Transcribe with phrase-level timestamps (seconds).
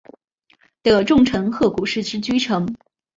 [0.81, 2.67] 的重臣鹤谷氏之居城。